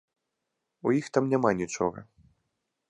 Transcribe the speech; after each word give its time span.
У 0.87 0.95
іх 1.01 1.05
там 1.17 1.23
няма 1.35 1.51
нічога. 1.61 1.99